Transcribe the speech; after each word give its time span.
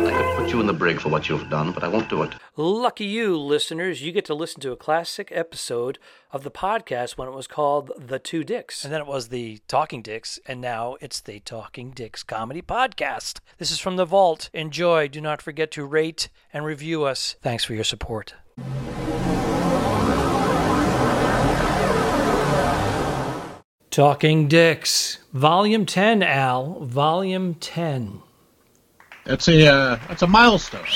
I 0.00 0.12
could 0.12 0.36
put 0.36 0.52
you 0.52 0.60
in 0.60 0.66
the 0.66 0.72
brig 0.72 1.00
for 1.00 1.08
what 1.08 1.28
you've 1.28 1.48
done, 1.50 1.72
but 1.72 1.82
I 1.84 1.88
won't 1.88 2.08
do 2.08 2.22
it. 2.22 2.34
Lucky 2.56 3.04
you, 3.04 3.36
listeners, 3.38 4.02
you 4.02 4.12
get 4.12 4.24
to 4.26 4.34
listen 4.34 4.60
to 4.62 4.72
a 4.72 4.76
classic 4.76 5.30
episode 5.32 5.98
of 6.32 6.42
the 6.42 6.50
podcast 6.50 7.16
when 7.16 7.28
it 7.28 7.34
was 7.34 7.46
called 7.46 7.92
The 7.96 8.18
Two 8.18 8.44
Dicks. 8.44 8.84
And 8.84 8.92
then 8.92 9.00
it 9.00 9.06
was 9.06 9.28
the 9.28 9.60
Talking 9.68 10.02
Dicks, 10.02 10.38
and 10.46 10.60
now 10.60 10.96
it's 11.00 11.20
the 11.20 11.40
Talking 11.40 11.90
Dicks 11.90 12.22
Comedy 12.22 12.62
Podcast. 12.62 13.40
This 13.58 13.70
is 13.70 13.78
from 13.78 13.96
the 13.96 14.04
vault. 14.04 14.50
Enjoy. 14.52 15.08
Do 15.08 15.20
not 15.20 15.42
forget 15.42 15.70
to 15.72 15.84
rate 15.84 16.28
and 16.52 16.64
review 16.64 17.04
us. 17.04 17.36
Thanks 17.42 17.64
for 17.64 17.74
your 17.74 17.84
support. 17.84 18.34
Talking 23.98 24.46
Dicks, 24.46 25.18
Volume 25.32 25.84
10, 25.84 26.22
Al. 26.22 26.84
Volume 26.84 27.54
10. 27.54 28.22
That's 29.24 29.48
a 29.48 29.66
uh, 29.66 29.98
that's 30.06 30.22
a 30.22 30.28
milestone. 30.28 30.86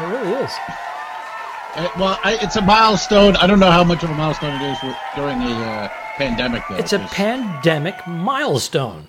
It 0.00 0.02
really 0.02 0.32
is. 0.32 0.50
Uh, 1.76 1.88
well, 1.96 2.18
I, 2.24 2.36
it's 2.42 2.56
a 2.56 2.62
milestone. 2.62 3.36
I 3.36 3.46
don't 3.46 3.60
know 3.60 3.70
how 3.70 3.84
much 3.84 4.02
of 4.02 4.10
a 4.10 4.14
milestone 4.14 4.60
it 4.60 4.72
is 4.72 4.78
with, 4.82 4.96
during 5.14 5.40
a 5.40 5.52
uh, 5.52 5.88
pandemic. 6.16 6.64
Though, 6.68 6.74
It's 6.74 6.94
a 6.94 6.98
pandemic 6.98 8.04
milestone. 8.08 9.06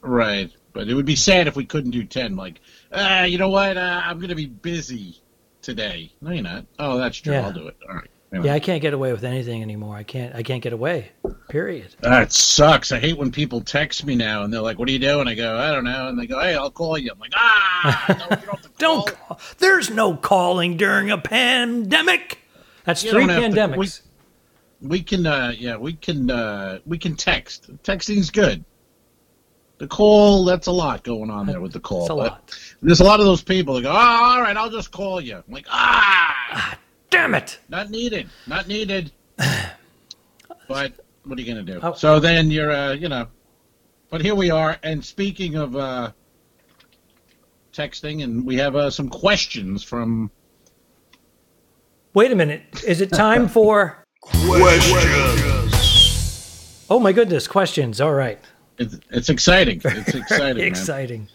right, 0.00 0.50
but 0.72 0.88
it 0.88 0.94
would 0.94 1.04
be 1.04 1.16
sad 1.16 1.48
if 1.48 1.54
we 1.54 1.66
couldn't 1.66 1.90
do 1.90 2.04
ten. 2.04 2.34
Like, 2.34 2.62
uh, 2.92 3.26
you 3.28 3.36
know 3.36 3.50
what? 3.50 3.76
Uh, 3.76 4.00
I'm 4.02 4.16
going 4.16 4.30
to 4.30 4.34
be 4.34 4.46
busy 4.46 5.20
today. 5.60 6.14
No, 6.22 6.30
you're 6.30 6.44
not. 6.44 6.64
Oh, 6.78 6.96
that's 6.96 7.18
true. 7.18 7.34
Yeah. 7.34 7.44
I'll 7.44 7.52
do 7.52 7.66
it. 7.66 7.76
All 7.86 7.96
right. 7.96 8.08
Anyway. 8.32 8.46
Yeah, 8.48 8.54
I 8.54 8.60
can't 8.60 8.80
get 8.80 8.94
away 8.94 9.12
with 9.12 9.24
anything 9.24 9.60
anymore. 9.62 9.94
I 9.94 10.04
can't. 10.04 10.34
I 10.34 10.42
can't 10.42 10.62
get 10.62 10.72
away. 10.72 11.10
Period. 11.48 11.94
That 12.00 12.32
sucks. 12.32 12.90
I 12.90 12.98
hate 12.98 13.18
when 13.18 13.30
people 13.30 13.60
text 13.60 14.06
me 14.06 14.14
now 14.14 14.42
and 14.42 14.50
they're 14.52 14.62
like, 14.62 14.78
"What 14.78 14.88
are 14.88 14.92
you 14.92 14.98
doing?" 14.98 15.28
I 15.28 15.34
go, 15.34 15.58
"I 15.58 15.70
don't 15.70 15.84
know," 15.84 16.08
and 16.08 16.18
they 16.18 16.26
go, 16.26 16.40
"Hey, 16.40 16.54
I'll 16.54 16.70
call 16.70 16.96
you." 16.96 17.10
I'm 17.12 17.18
like, 17.18 17.32
"Ah, 17.36 18.04
no, 18.08 18.14
you 18.14 18.18
don't 18.30 18.44
have 18.46 18.62
to 18.62 18.68
Don't. 18.78 19.06
call." 19.06 19.36
Call. 19.36 19.40
There's 19.58 19.90
no 19.90 20.16
calling 20.16 20.78
during 20.78 21.10
a 21.10 21.18
pandemic. 21.18 22.38
That's 22.84 23.04
You 23.04 23.10
three 23.10 23.26
don't 23.26 23.52
to- 23.52 23.60
pandemics. 23.60 24.00
We 24.80 25.02
can, 25.02 25.26
uh, 25.26 25.52
yeah, 25.56 25.76
we 25.76 25.92
can, 25.92 26.28
uh, 26.30 26.78
we 26.86 26.98
can 26.98 27.14
text. 27.14 27.70
Texting's 27.84 28.30
good. 28.30 28.64
The 29.78 29.86
call, 29.86 30.44
that's 30.44 30.66
a 30.68 30.72
lot 30.72 31.04
going 31.04 31.30
on 31.30 31.46
there 31.46 31.60
with 31.60 31.72
the 31.72 31.78
call. 31.80 32.02
It's 32.02 32.10
a 32.10 32.14
but 32.14 32.30
lot. 32.32 32.58
There's 32.82 33.00
a 33.00 33.04
lot 33.04 33.20
of 33.20 33.26
those 33.26 33.42
people 33.42 33.74
that 33.74 33.82
go, 33.82 33.90
oh, 33.90 33.94
all 33.94 34.40
right, 34.40 34.56
I'll 34.56 34.70
just 34.70 34.90
call 34.90 35.20
you. 35.20 35.36
I'm 35.36 35.44
like, 35.52 35.66
ah, 35.70 36.76
Damn 37.22 37.34
it. 37.36 37.60
not 37.68 37.88
needed, 37.88 38.28
not 38.48 38.66
needed. 38.66 39.12
but 39.36 40.92
what 41.22 41.38
are 41.38 41.40
you 41.40 41.46
gonna 41.46 41.62
do? 41.62 41.78
Oh. 41.80 41.92
So 41.92 42.18
then 42.18 42.50
you're, 42.50 42.72
uh, 42.72 42.94
you 42.94 43.08
know, 43.08 43.28
but 44.10 44.22
here 44.22 44.34
we 44.34 44.50
are. 44.50 44.76
And 44.82 45.04
speaking 45.04 45.54
of 45.54 45.76
uh, 45.76 46.10
texting, 47.72 48.24
and 48.24 48.44
we 48.44 48.56
have 48.56 48.74
uh, 48.74 48.90
some 48.90 49.08
questions 49.08 49.84
from. 49.84 50.32
Wait 52.12 52.32
a 52.32 52.34
minute. 52.34 52.62
Is 52.84 53.00
it 53.00 53.12
time 53.12 53.46
for? 53.56 54.04
Questions? 54.20 55.70
Oh 56.90 56.98
my 56.98 57.12
goodness! 57.12 57.46
Questions. 57.46 58.00
All 58.00 58.14
right. 58.14 58.40
It's, 58.78 58.98
it's 59.10 59.28
exciting. 59.28 59.80
It's 59.84 60.14
exciting. 60.16 60.64
Exciting. 60.64 61.28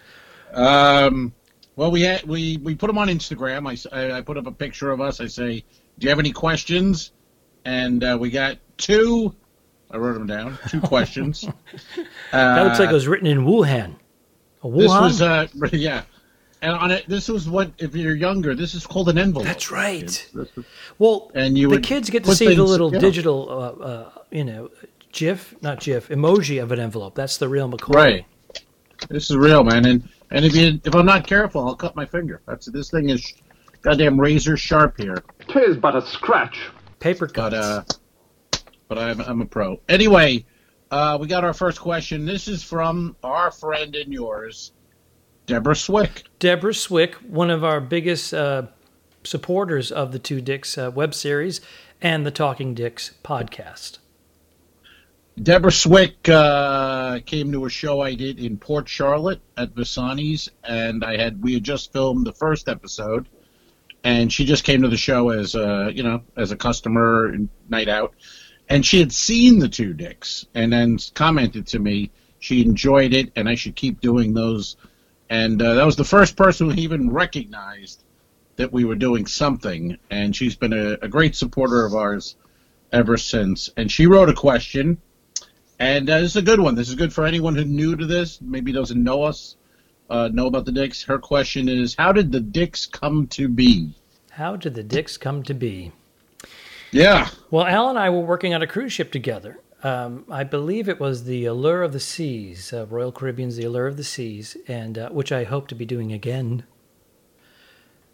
Um, 0.52 1.32
well, 1.78 1.90
we 1.92 2.02
had 2.02 2.24
we 2.24 2.58
we 2.58 2.76
put 2.76 2.88
them 2.88 2.98
on 2.98 3.08
Instagram. 3.08 3.66
I, 3.94 4.18
I 4.18 4.22
put 4.22 4.38
up 4.38 4.48
a 4.48 4.52
picture 4.52 4.92
of 4.92 5.00
us. 5.00 5.22
I 5.22 5.28
say, 5.28 5.64
"Do 5.98 6.06
you 6.06 6.10
have 6.10 6.20
any 6.20 6.32
questions?" 6.34 7.12
And 7.64 8.04
uh, 8.04 8.18
we 8.20 8.30
got 8.30 8.58
two. 8.78 9.34
I 9.90 9.96
wrote 9.98 10.14
them 10.16 10.28
down. 10.28 10.58
Two 10.68 10.82
questions. 10.82 11.46
That 12.34 12.64
looks 12.66 12.80
like 12.80 12.90
it 12.90 12.92
Uh, 12.92 12.94
was 12.94 13.08
written 13.08 13.28
in 13.28 13.46
Wuhan. 13.46 13.96
A 14.64 14.68
Wuhan. 14.68 14.80
This 14.80 14.90
was 14.90 15.22
uh 15.22 15.48
yeah, 15.72 16.04
and 16.62 16.74
on 16.74 16.92
it. 16.92 17.08
This 17.08 17.30
was 17.30 17.48
what 17.50 17.72
if 17.78 17.96
you're 17.96 18.16
younger. 18.16 18.54
This 18.56 18.74
is 18.74 18.86
called 18.86 19.08
an 19.08 19.18
envelope. 19.18 19.46
That's 19.48 19.72
right. 19.72 20.04
Is- 20.04 20.50
Well, 20.98 21.32
and 21.36 21.58
you 21.58 21.70
the 21.70 21.80
kids 21.80 22.10
get 22.10 22.24
to 22.24 22.30
put 22.32 22.38
see 22.38 22.54
the 22.54 22.64
little 22.64 22.92
yeah. 22.94 23.00
digital, 23.00 23.50
uh, 23.50 23.84
uh, 23.84 24.12
you 24.32 24.44
know, 24.44 24.70
GIF, 25.14 25.56
not 25.62 25.80
GIF, 25.80 26.10
emoji 26.10 26.62
of 26.62 26.72
an 26.72 26.80
envelope. 26.80 27.16
That's 27.16 27.38
the 27.38 27.48
real 27.48 27.70
McCoy. 27.70 27.96
Right. 27.96 28.26
This 29.10 29.30
is 29.30 29.38
real, 29.38 29.64
man. 29.64 29.86
And 29.86 30.10
and 30.32 30.46
if 30.46 30.56
you 30.56 30.80
if 30.84 30.96
I'm 30.96 31.06
not 31.06 31.26
careful, 31.28 31.66
I'll 31.68 31.76
cut 31.76 31.96
my 31.96 32.06
finger. 32.06 32.42
That's 32.48 32.66
this 32.68 32.90
thing 32.90 33.10
is 33.10 33.34
goddamn 33.82 34.20
razor 34.20 34.58
sharp 34.58 34.98
here. 34.98 35.24
Tis 35.48 35.78
but 35.78 35.96
a 35.96 36.02
scratch. 36.06 36.60
Paper 37.00 37.28
cuts. 37.28 37.54
but 37.54 37.54
uh, 37.54 37.84
but 38.88 38.98
I'm 38.98 39.22
I'm 39.22 39.42
a 39.42 39.46
pro. 39.46 39.80
Anyway, 39.88 40.46
uh, 40.92 41.18
we 41.20 41.28
got 41.28 41.44
our 41.44 41.54
first 41.54 41.80
question. 41.80 42.26
This 42.26 42.48
is 42.48 42.64
from 42.64 43.16
our 43.24 43.52
friend 43.52 43.96
and 43.96 44.12
yours, 44.14 44.72
Deborah 45.46 45.76
Swick. 45.76 46.24
Deborah 46.40 46.74
Swick, 46.74 47.16
one 47.16 47.50
of 47.50 47.64
our 47.64 47.80
biggest 47.80 48.34
uh, 48.34 48.64
supporters 49.24 49.92
of 49.92 50.12
the 50.12 50.20
Two 50.20 50.42
Dicks 50.42 50.78
uh, 50.78 50.92
web 50.94 51.14
series 51.14 51.62
and 52.02 52.26
the 52.26 52.32
Talking 52.32 52.74
Dicks 52.74 53.12
podcast. 53.24 54.00
Deborah 55.42 55.72
Swick 55.72 56.28
uh, 56.30 57.20
came 57.20 57.52
to 57.52 57.66
a 57.66 57.70
show 57.70 58.02
I 58.02 58.16
did 58.16 58.40
in 58.40 58.58
Port 58.58 58.90
Charlotte 58.90 59.40
at 59.56 59.76
Visani's, 59.76 60.50
and 60.64 61.04
I 61.04 61.18
had 61.18 61.44
we 61.44 61.54
had 61.54 61.64
just 61.64 61.94
filmed 61.94 62.26
the 62.26 62.34
first 62.34 62.68
episode, 62.68 63.30
and 64.04 64.34
she 64.34 64.46
just 64.46 64.64
came 64.64 64.82
to 64.82 64.88
the 64.88 64.98
show 64.98 65.30
as 65.30 65.54
a 65.54 65.92
you 65.94 66.02
know 66.02 66.24
as 66.36 66.52
a 66.52 66.56
customer 66.56 67.38
night 67.70 67.88
out, 67.88 68.16
and 68.68 68.84
she 68.84 69.00
had 69.00 69.12
seen 69.12 69.60
the 69.60 69.70
two 69.70 69.94
dicks, 69.94 70.48
and 70.56 70.74
then 70.74 70.98
commented 71.14 71.68
to 71.68 71.80
me 71.80 72.10
she 72.40 72.64
enjoyed 72.64 73.14
it, 73.14 73.32
and 73.36 73.48
I 73.48 73.54
should 73.54 73.76
keep 73.76 74.02
doing 74.02 74.34
those, 74.34 74.76
and 75.30 75.62
uh, 75.62 75.76
that 75.76 75.86
was 75.86 75.98
the 75.98 76.04
first 76.04 76.36
person 76.36 76.72
who 76.72 76.82
even 76.82 77.12
recognized 77.12 78.04
that 78.56 78.74
we 78.74 78.86
were 78.86 78.96
doing 78.96 79.28
something, 79.28 79.98
and 80.10 80.36
she's 80.36 80.56
been 80.56 80.74
a, 80.74 80.94
a 81.04 81.08
great 81.08 81.36
supporter 81.36 81.86
of 81.86 81.94
ours 81.94 82.36
ever 82.92 83.18
since, 83.18 83.70
and 83.78 83.92
she 83.92 84.08
wrote 84.08 84.30
a 84.30 84.34
question. 84.34 85.00
And 85.80 86.10
uh, 86.10 86.20
this 86.20 86.32
is 86.32 86.38
a 86.38 86.42
good 86.42 86.60
one. 86.60 86.76
This 86.76 86.90
is 86.90 86.96
good 86.96 87.14
for 87.14 87.26
anyone 87.26 87.56
who's 87.56 87.66
new 87.66 87.96
to 87.96 88.06
this, 88.06 88.42
maybe 88.42 88.72
doesn't 88.72 89.02
know 89.02 89.24
us, 89.24 89.56
uh, 90.10 90.30
know 90.34 90.48
about 90.48 90.66
the 90.66 90.72
Dicks. 90.72 91.04
Her 91.04 91.20
question 91.20 91.70
is, 91.70 91.96
how 91.96 92.12
did 92.12 92.32
the 92.32 92.40
Dicks 92.40 92.88
come 92.88 93.28
to 93.28 93.48
be? 93.48 93.94
How 94.32 94.56
did 94.56 94.74
the 94.74 94.84
Dicks 94.84 95.18
come 95.18 95.44
to 95.44 95.54
be? 95.54 95.92
Yeah. 96.92 97.30
Well, 97.52 97.66
Al 97.66 97.90
and 97.90 98.00
I 98.00 98.10
were 98.10 98.22
working 98.22 98.54
on 98.54 98.62
a 98.62 98.68
cruise 98.68 98.94
ship 98.94 99.12
together. 99.12 99.60
Um, 99.84 100.26
I 100.32 100.44
believe 100.44 100.90
it 100.90 101.00
was 101.00 101.26
the 101.26 101.46
Allure 101.46 101.84
of 101.84 101.94
the 101.94 102.00
Seas, 102.00 102.74
uh, 102.74 102.88
Royal 102.88 103.12
Caribbean's 103.12 103.58
The 103.58 103.66
Allure 103.66 103.88
of 103.88 103.98
the 103.98 104.04
Seas, 104.04 104.58
and 104.68 104.98
uh, 104.98 105.10
which 105.10 105.32
I 105.32 105.44
hope 105.44 105.68
to 105.68 105.76
be 105.76 105.86
doing 105.86 106.12
again. 106.12 106.64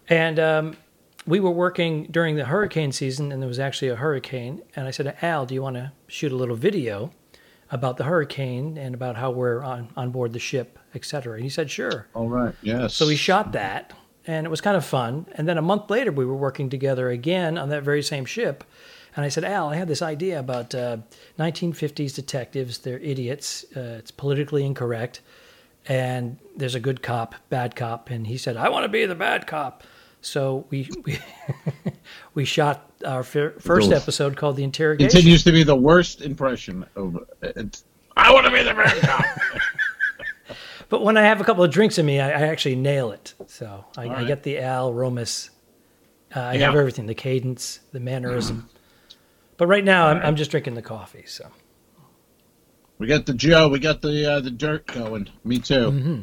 And 0.09 0.37
um, 0.37 0.77
we 1.25 1.39
were 1.39 1.51
working 1.51 2.07
during 2.11 2.35
the 2.35 2.45
hurricane 2.45 2.91
season, 2.91 3.31
and 3.31 3.41
there 3.41 3.47
was 3.47 3.59
actually 3.59 3.87
a 3.87 3.95
hurricane. 3.95 4.61
And 4.75 4.87
I 4.87 4.91
said, 4.91 5.15
Al, 5.21 5.45
do 5.45 5.53
you 5.53 5.61
want 5.61 5.77
to 5.77 5.93
shoot 6.07 6.33
a 6.33 6.35
little 6.35 6.57
video 6.57 7.13
about 7.73 7.97
the 7.97 8.03
hurricane 8.03 8.77
and 8.77 8.93
about 8.93 9.15
how 9.15 9.31
we're 9.31 9.63
on, 9.63 9.89
on 9.97 10.11
board 10.11 10.31
the 10.31 10.39
ship, 10.39 10.77
etc.? 10.93 11.33
And 11.33 11.43
he 11.43 11.49
said, 11.49 11.71
sure. 11.71 12.07
All 12.13 12.29
right. 12.29 12.53
Yes. 12.61 12.93
So 12.93 13.07
we 13.07 13.15
shot 13.15 13.51
that, 13.53 13.93
and 14.27 14.45
it 14.45 14.49
was 14.49 14.61
kind 14.61 14.77
of 14.77 14.85
fun. 14.85 15.25
And 15.33 15.47
then 15.47 15.57
a 15.57 15.61
month 15.61 15.89
later, 15.89 16.11
we 16.11 16.25
were 16.25 16.35
working 16.35 16.69
together 16.69 17.09
again 17.09 17.57
on 17.57 17.69
that 17.69 17.83
very 17.83 18.03
same 18.03 18.25
ship. 18.25 18.63
And 19.15 19.25
I 19.25 19.29
said, 19.29 19.43
Al, 19.43 19.69
I 19.69 19.75
had 19.75 19.87
this 19.87 20.01
idea 20.01 20.39
about 20.39 20.73
uh, 20.73 20.97
1950s 21.37 22.15
detectives. 22.15 22.79
They're 22.79 22.99
idiots. 22.99 23.65
Uh, 23.75 23.97
it's 23.99 24.11
politically 24.11 24.65
incorrect. 24.65 25.21
And 25.87 26.37
there's 26.55 26.75
a 26.75 26.79
good 26.79 27.01
cop, 27.01 27.35
bad 27.49 27.75
cop. 27.75 28.09
And 28.09 28.27
he 28.27 28.37
said, 28.37 28.55
I 28.55 28.69
want 28.69 28.85
to 28.85 28.89
be 28.89 29.05
the 29.05 29.15
bad 29.15 29.47
cop. 29.47 29.83
So 30.25 30.65
we 30.69 30.89
we, 31.05 31.19
we 32.33 32.45
shot 32.45 32.89
our 33.05 33.23
fir- 33.23 33.55
first 33.59 33.89
Oof. 33.89 33.95
episode 33.95 34.37
called 34.37 34.55
The 34.55 34.63
Interrogation. 34.63 35.09
continues 35.11 35.43
to 35.43 35.51
be 35.51 35.63
the 35.63 35.75
worst 35.75 36.21
impression 36.21 36.85
of. 36.95 37.17
It's, 37.41 37.83
I 38.15 38.31
want 38.31 38.45
to 38.45 38.51
be 38.51 38.63
the 38.63 38.73
cop. 39.01 39.25
But 40.89 41.03
when 41.03 41.17
I 41.17 41.23
have 41.23 41.41
a 41.41 41.43
couple 41.43 41.63
of 41.63 41.71
drinks 41.71 41.97
in 41.97 42.05
me, 42.05 42.19
I, 42.19 42.27
I 42.29 42.41
actually 42.49 42.75
nail 42.75 43.11
it. 43.11 43.33
So 43.47 43.83
I, 43.97 44.09
I 44.09 44.23
get 44.25 44.43
the 44.43 44.59
Al 44.59 44.93
Romas. 44.93 45.49
Uh, 46.35 46.39
I 46.39 46.53
Yeah. 46.53 46.67
have 46.67 46.75
everything: 46.75 47.07
the 47.07 47.15
cadence, 47.15 47.79
the 47.93 47.99
mannerism. 47.99 48.69
But 49.57 49.65
right 49.67 49.83
now, 49.83 50.07
I'm, 50.07 50.17
I'm 50.21 50.35
just 50.35 50.51
drinking 50.51 50.75
the 50.75 50.83
coffee. 50.83 51.23
So 51.25 51.49
we 52.99 53.07
got 53.07 53.25
the 53.25 53.33
Joe. 53.33 53.69
We 53.69 53.79
got 53.79 54.01
the 54.01 54.33
uh, 54.33 54.39
the 54.41 54.51
dirt 54.51 54.85
going. 54.87 55.29
Me 55.43 55.57
too. 55.57 55.73
Mm-hmm. 55.91 56.19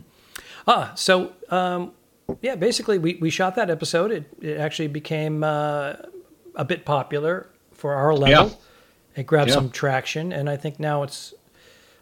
ah, 0.69 0.93
so 0.95 1.33
um, 1.49 1.93
yeah, 2.43 2.55
basically, 2.57 2.99
we, 2.99 3.15
we 3.17 3.31
shot 3.31 3.55
that 3.57 3.71
episode. 3.71 4.11
It 4.11 4.25
it 4.41 4.59
actually 4.59 4.89
became 4.89 5.43
uh, 5.45 5.95
a 6.55 6.65
bit 6.65 6.85
popular 6.85 7.49
for 7.73 7.95
our 7.95 8.15
level. 8.15 8.49
Yeah. 8.49 8.55
It 9.17 9.27
grabbed 9.27 9.49
Yeah. 9.51 9.55
some 9.57 9.71
traction, 9.71 10.33
and 10.33 10.49
I 10.49 10.57
think 10.57 10.79
now 10.81 11.03
it's. 11.03 11.35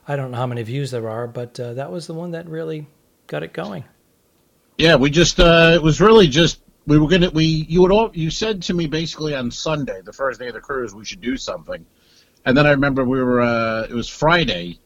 I 0.07 0.17
don't 0.17 0.31
know 0.31 0.39
how 0.39 0.47
many 0.47 0.63
views 0.63 0.91
there 0.91 1.09
are, 1.09 1.27
but 1.27 1.59
uh, 1.61 1.75
that 1.75 1.93
was 1.93 2.07
the 2.07 2.15
one 2.15 2.31
that 2.31 2.49
really 2.49 2.87
got 3.27 3.43
it 3.43 3.53
going. 3.53 3.85
Yeah, 4.79 4.97
we 4.97 5.11
just 5.11 5.39
uh 5.41 5.73
it 5.75 5.83
was 5.83 6.01
really 6.01 6.29
just 6.29 6.61
we 6.87 6.99
were 6.99 7.09
gonna 7.09 7.31
we 7.31 7.45
you 7.45 7.83
would 7.83 7.91
all 7.93 8.11
you 8.15 8.31
said 8.31 8.63
to 8.63 8.75
me 8.75 8.87
basically 8.87 9.35
on 9.35 9.51
Sunday, 9.51 10.01
the 10.03 10.13
first 10.13 10.41
day 10.41 10.49
of 10.49 10.55
the 10.55 10.61
cruise, 10.61 10.95
we 10.95 11.05
should 11.05 11.21
do 11.21 11.37
something. 11.37 11.85
And 12.47 12.57
then 12.57 12.65
I 12.67 12.71
remember 12.71 13.05
we 13.05 13.23
were 13.23 13.41
uh, 13.43 13.83
it 13.91 13.93
was 13.93 14.09
Friday, 14.09 14.79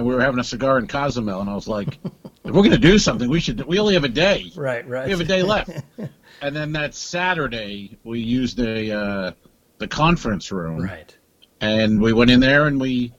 and 0.00 0.08
we 0.08 0.14
were 0.14 0.22
having 0.22 0.40
a 0.40 0.44
cigar 0.44 0.78
in 0.78 0.86
Cozumel, 0.86 1.42
and 1.42 1.50
I 1.50 1.54
was 1.54 1.68
like, 1.68 1.98
if 2.44 2.54
we're 2.54 2.62
gonna 2.62 2.78
do 2.78 2.98
something, 2.98 3.28
we 3.28 3.38
should. 3.38 3.60
We 3.66 3.78
only 3.78 3.92
have 3.92 4.04
a 4.04 4.08
day. 4.08 4.50
Right, 4.56 4.88
right. 4.88 5.04
We 5.04 5.10
have 5.10 5.20
a 5.20 5.24
day 5.24 5.42
left. 5.42 5.70
and 6.40 6.56
then 6.56 6.72
that 6.72 6.94
Saturday, 6.94 7.98
we 8.02 8.20
used 8.20 8.56
the 8.56 8.92
uh, 8.98 9.32
the 9.76 9.86
conference 9.86 10.50
room, 10.50 10.84
Right. 10.84 11.14
and 11.60 12.00
we 12.00 12.14
went 12.14 12.30
in 12.30 12.40
there 12.40 12.66
and 12.66 12.80
we 12.80 13.12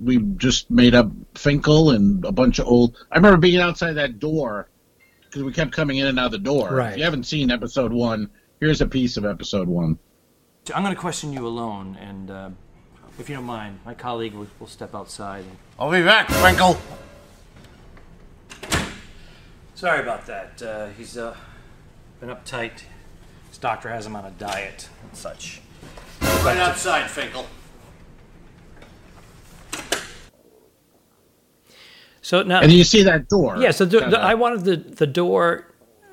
we 0.00 0.18
just 0.36 0.70
made 0.70 0.94
up 0.94 1.10
Finkel 1.34 1.90
and 1.90 2.24
a 2.24 2.30
bunch 2.30 2.60
of 2.60 2.68
old. 2.68 2.96
I 3.10 3.16
remember 3.16 3.38
being 3.38 3.60
outside 3.60 3.94
that 3.94 4.20
door 4.20 4.68
because 5.24 5.42
we 5.42 5.52
kept 5.52 5.72
coming 5.72 5.96
in 5.96 6.06
and 6.06 6.20
out 6.20 6.26
of 6.26 6.32
the 6.32 6.38
door. 6.38 6.72
Right. 6.72 6.92
If 6.92 6.98
you 6.98 7.04
haven't 7.04 7.24
seen 7.24 7.50
episode 7.50 7.92
one, 7.92 8.30
here's 8.60 8.80
a 8.80 8.86
piece 8.86 9.16
of 9.16 9.24
episode 9.24 9.66
one. 9.66 9.98
I'm 10.72 10.84
going 10.84 10.94
to 10.94 11.00
question 11.00 11.32
you 11.32 11.44
alone, 11.44 11.98
and 12.00 12.30
uh, 12.30 12.50
if 13.18 13.28
you 13.28 13.36
don't 13.36 13.44
mind, 13.44 13.78
my 13.84 13.94
colleague 13.94 14.34
will, 14.34 14.46
will 14.58 14.66
step 14.66 14.94
outside. 14.94 15.44
And... 15.44 15.56
I'll 15.78 15.90
be 15.90 16.02
back, 16.02 16.28
Finkel. 16.28 16.78
Sorry 19.74 20.00
about 20.00 20.26
that. 20.26 20.62
Uh, 20.62 20.88
he's 20.96 21.16
uh, 21.18 21.36
been 22.20 22.28
uptight. 22.30 22.82
His 23.48 23.58
doctor 23.58 23.88
has 23.88 24.06
him 24.06 24.16
on 24.16 24.24
a 24.24 24.30
diet 24.30 24.88
and 25.02 25.16
such. 25.16 25.60
Right 26.20 26.56
outside, 26.56 27.10
Finkel. 27.10 27.46
So 32.22 32.42
now, 32.42 32.60
And 32.60 32.72
you 32.72 32.84
see 32.84 33.02
that 33.02 33.28
door? 33.28 33.56
yeah. 33.58 33.72
So 33.72 33.84
the, 33.84 34.00
the, 34.00 34.20
I 34.20 34.34
wanted 34.34 34.64
the 34.64 34.76
the 34.76 35.06
door. 35.06 35.66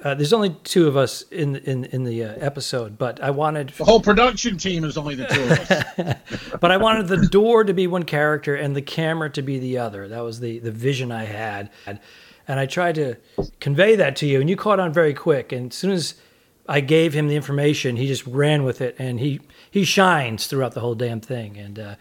Uh, 0.03 0.15
there's 0.15 0.31
only 0.31 0.55
two 0.63 0.87
of 0.87 0.95
us 0.95 1.23
in 1.23 1.57
in 1.57 1.83
in 1.85 2.03
the 2.05 2.23
uh, 2.23 2.33
episode, 2.39 2.97
but 2.97 3.21
I 3.21 3.31
wanted 3.31 3.69
the 3.69 3.83
whole 3.83 3.99
production 3.99 4.57
team 4.57 4.83
is 4.85 4.97
only 4.97 5.15
the 5.15 5.25
two 5.27 5.43
of 5.43 5.51
us. 6.31 6.51
but 6.61 6.71
I 6.71 6.77
wanted 6.77 7.07
the 7.07 7.27
door 7.27 7.63
to 7.65 7.73
be 7.73 7.85
one 7.85 8.03
character 8.03 8.55
and 8.55 8.75
the 8.75 8.81
camera 8.81 9.29
to 9.31 9.41
be 9.41 9.59
the 9.59 9.77
other. 9.77 10.07
That 10.07 10.21
was 10.21 10.39
the 10.39 10.59
the 10.59 10.71
vision 10.71 11.11
I 11.11 11.25
had, 11.25 11.69
and 11.85 11.99
I 12.59 12.65
tried 12.65 12.95
to 12.95 13.15
convey 13.59 13.95
that 13.97 14.15
to 14.17 14.25
you, 14.25 14.39
and 14.39 14.49
you 14.49 14.55
caught 14.55 14.79
on 14.79 14.93
very 14.93 15.13
quick. 15.13 15.51
And 15.51 15.71
as 15.71 15.77
soon 15.77 15.91
as 15.91 16.15
I 16.67 16.79
gave 16.79 17.13
him 17.13 17.27
the 17.27 17.35
information, 17.35 17.95
he 17.97 18.07
just 18.07 18.25
ran 18.25 18.63
with 18.63 18.79
it, 18.79 18.95
and 18.99 19.19
he 19.19 19.41
he 19.69 19.83
shines 19.83 20.47
throughout 20.47 20.73
the 20.75 20.79
whole 20.79 20.95
damn 20.95 21.19
thing. 21.19 21.57
And 21.57 21.77
uh, 21.79 21.95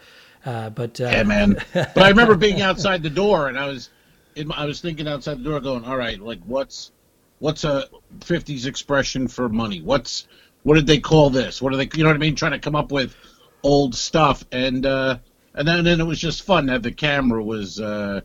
uh, 0.45 0.69
but 0.69 1.01
uh, 1.01 1.05
yeah, 1.05 1.23
man. 1.23 1.61
But 1.73 1.97
I 1.97 2.07
remember 2.09 2.35
being 2.35 2.61
outside 2.69 3.03
the 3.03 3.09
door, 3.09 3.49
and 3.49 3.59
I 3.59 3.67
was, 3.67 3.89
in, 4.35 4.47
my- 4.47 4.55
I 4.55 4.65
was 4.65 4.79
thinking 4.79 5.07
outside 5.07 5.39
the 5.39 5.43
door, 5.43 5.59
going, 5.59 5.83
"All 5.83 5.97
right, 5.97 6.19
like 6.19 6.39
what's, 6.45 6.91
what's 7.39 7.63
a 7.63 7.85
'50s 8.19 8.65
expression 8.65 9.27
for 9.27 9.49
money? 9.49 9.81
What's, 9.81 10.27
what 10.63 10.75
did 10.75 10.87
they 10.87 10.99
call 10.99 11.29
this? 11.29 11.61
What 11.61 11.73
are 11.73 11.77
they? 11.77 11.89
You 11.93 12.03
know 12.03 12.09
what 12.09 12.15
I 12.15 12.19
mean? 12.19 12.35
Trying 12.35 12.51
to 12.53 12.59
come 12.59 12.75
up 12.75 12.91
with 12.91 13.15
old 13.63 13.95
stuff, 13.95 14.45
and 14.51 14.85
uh, 14.85 15.17
and 15.55 15.67
then 15.67 15.83
then 15.83 15.99
it 15.99 16.05
was 16.05 16.19
just 16.19 16.43
fun 16.43 16.67
that 16.67 16.83
the 16.83 16.91
camera 16.91 17.43
was. 17.43 17.79
Uh, 17.79 18.21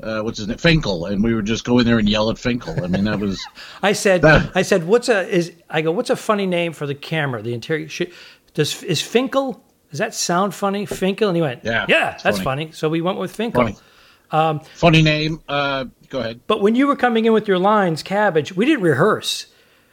uh, 0.00 0.20
what's 0.20 0.38
his 0.38 0.46
name? 0.46 0.56
Finkel, 0.58 1.06
and 1.06 1.24
we 1.24 1.34
would 1.34 1.44
just 1.44 1.64
go 1.64 1.80
in 1.80 1.84
there 1.84 1.98
and 1.98 2.08
yell 2.08 2.30
at 2.30 2.38
Finkel. 2.38 2.84
I 2.84 2.86
mean, 2.86 3.02
that 3.04 3.18
was 3.18 3.44
I 3.82 3.92
said, 3.94 4.22
That- 4.22 4.52
I 4.54 4.62
said, 4.62 4.86
what's 4.86 5.08
a 5.08 5.26
is? 5.28 5.50
I 5.68 5.82
go, 5.82 5.90
what's 5.90 6.08
a 6.10 6.14
funny 6.14 6.46
name 6.46 6.72
for 6.72 6.86
the 6.86 6.94
camera? 6.94 7.42
The 7.42 7.52
interior. 7.52 7.88
Should, 7.88 8.12
does 8.54 8.80
is 8.84 9.02
Finkel? 9.02 9.60
Does 9.90 9.98
that 9.98 10.14
sound 10.14 10.54
funny, 10.54 10.86
Finkel? 10.86 11.28
And 11.28 11.36
he 11.36 11.42
went, 11.42 11.64
Yeah, 11.64 11.84
yeah, 11.88 12.10
that's 12.22 12.38
funny. 12.38 12.66
funny. 12.66 12.72
So 12.72 12.88
we 12.88 13.00
went 13.00 13.18
with 13.18 13.34
Finkel. 13.34 13.60
funny. 13.64 13.76
Funny 14.30 15.02
name. 15.02 15.42
Uh, 15.48 15.86
go 16.08 16.20
ahead. 16.20 16.40
But 16.46 16.60
when 16.60 16.74
you 16.74 16.86
were 16.86 16.96
coming 16.96 17.24
in 17.24 17.32
with 17.32 17.48
your 17.48 17.58
lines, 17.58 18.02
cabbage, 18.02 18.54
we 18.54 18.64
didn't 18.64 18.82
rehearse. 18.82 19.46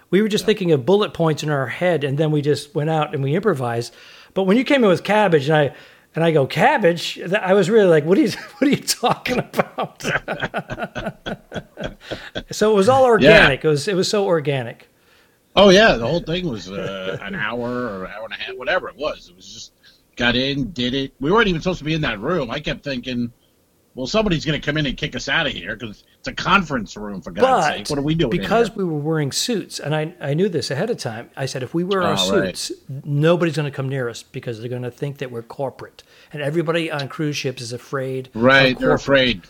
We 0.10 0.22
were 0.22 0.28
just 0.28 0.46
thinking 0.46 0.72
of 0.72 0.86
bullet 0.86 1.14
points 1.14 1.44
in 1.44 1.50
our 1.50 1.68
head, 1.68 2.04
and 2.04 2.18
then 2.18 2.32
we 2.32 2.42
just 2.42 2.76
went 2.76 2.90
out 2.90 3.14
and 3.14 3.24
we 3.24 3.36
improvised. 3.36 3.94
But 4.34 4.44
when 4.44 4.58
you 4.58 4.64
came 4.64 4.84
in 4.84 4.90
with 4.90 5.04
cabbage, 5.04 5.50
and 5.50 5.58
I 5.58 5.76
and 6.14 6.24
I 6.24 6.32
go 6.32 6.48
cabbage, 6.48 7.20
I 7.20 7.54
was 7.54 7.70
really 7.70 7.90
like, 7.90 8.06
"What 8.06 8.18
are 8.18 8.22
you? 8.22 8.30
What 8.30 8.68
are 8.68 8.70
you 8.70 8.78
talking 8.78 9.40
about?" 9.40 10.02
so 12.52 12.72
it 12.72 12.76
was 12.76 12.88
all 12.88 13.04
organic. 13.04 13.66
It 13.66 13.68
was 13.68 13.88
it 13.88 13.96
was 13.96 14.10
so 14.10 14.26
organic. 14.26 14.88
Oh 15.56 15.70
yeah, 15.70 15.96
the 15.96 16.06
whole 16.06 16.20
thing 16.20 16.50
was 16.50 16.70
uh, 16.70 17.18
an 17.22 17.34
hour 17.34 17.70
or 17.70 18.08
hour 18.08 18.26
and 18.26 18.34
a 18.34 18.38
half, 18.38 18.56
whatever 18.56 18.90
it 18.90 18.98
was. 18.98 19.30
It 19.30 19.36
was 19.36 19.54
just 19.54 19.72
got 20.18 20.36
in, 20.36 20.72
did 20.72 20.94
it. 20.94 21.14
We 21.20 21.32
weren't 21.32 21.48
even 21.48 21.62
supposed 21.62 21.80
to 21.80 21.86
be 21.86 21.94
in 21.94 22.02
that 22.02 22.20
room. 22.20 22.52
I 22.52 22.60
kept 22.60 22.84
thinking, 22.84 23.32
well, 23.96 24.06
somebody's 24.08 24.44
going 24.46 24.60
to 24.60 24.66
come 24.66 24.78
in 24.78 24.86
and 24.86 24.96
kick 24.98 25.16
us 25.16 25.28
out 25.30 25.48
of 25.48 25.54
here 25.54 25.76
because 25.76 26.04
it's 26.20 26.28
a 26.28 26.34
conference 26.34 26.96
room 26.98 27.22
for 27.22 27.32
God's 27.32 27.66
But 27.68 27.78
sake. 27.78 27.90
What 27.90 27.98
are 28.00 28.02
we 28.04 28.14
doing? 28.14 28.34
in 28.36 28.42
because 28.42 28.76
we 28.76 28.84
were 28.84 28.98
wearing 29.00 29.32
suits, 29.32 29.80
and 29.80 29.96
I 29.96 30.14
I 30.22 30.34
knew 30.34 30.50
this 30.50 30.70
ahead 30.70 30.90
of 30.90 30.98
time. 30.98 31.30
I 31.38 31.46
said 31.46 31.64
if 31.64 31.74
we 31.74 31.84
wear 31.84 32.04
our 32.04 32.16
Oh, 32.20 32.40
right. 32.42 32.56
suits, 32.58 32.72
nobody's 33.04 33.56
going 33.56 33.72
to 33.72 33.76
come 33.76 33.90
near 33.90 34.10
us 34.10 34.22
because 34.24 34.60
they're 34.60 34.70
going 34.70 34.82
to 34.84 34.92
think 34.92 35.18
that 35.20 35.32
we're 35.32 35.42
corporate, 35.42 36.04
and 36.34 36.42
everybody 36.42 36.92
on 36.92 37.08
cruise 37.08 37.38
ships 37.38 37.62
is 37.62 37.72
afraid. 37.74 38.28
of 38.36 38.42
right, 38.44 38.78
they're 38.78 38.92
afraid. 38.94 39.44